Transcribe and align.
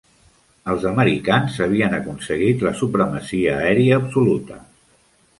Els 0.71 0.85
americans 0.91 1.59
havien 1.65 1.93
aconseguit 1.97 2.65
la 2.67 2.71
supremacia 2.79 3.53
aèria 3.59 3.99
absoluta. 4.01 4.57